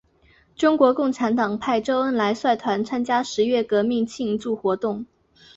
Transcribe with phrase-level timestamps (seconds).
[0.55, 5.05] 中国共产党派周恩来率团参加十月革命庆祝活动。